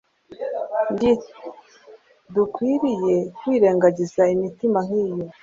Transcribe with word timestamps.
Ntidukwiriye 0.95 3.15
kwirengagiza 3.37 4.21
imitima 4.35 4.79
nk'iyo. 4.87 5.27